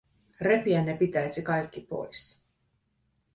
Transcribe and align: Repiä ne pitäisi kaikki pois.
Repiä 0.41 0.83
ne 0.83 0.93
pitäisi 0.97 1.41
kaikki 1.41 1.81
pois. 1.81 2.41